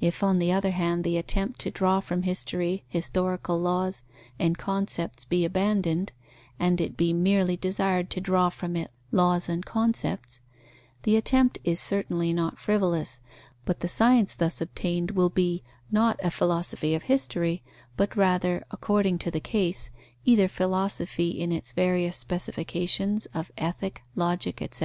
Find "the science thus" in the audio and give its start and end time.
13.78-14.60